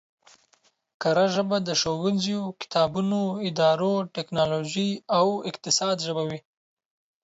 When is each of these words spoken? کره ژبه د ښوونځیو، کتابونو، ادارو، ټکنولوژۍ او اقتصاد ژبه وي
کره 1.01 1.25
ژبه 1.35 1.57
د 1.63 1.69
ښوونځیو، 1.81 2.41
کتابونو، 2.61 3.21
ادارو، 3.47 3.93
ټکنولوژۍ 4.15 4.89
او 5.17 5.25
اقتصاد 5.49 5.95
ژبه 6.05 6.23
وي 6.29 6.39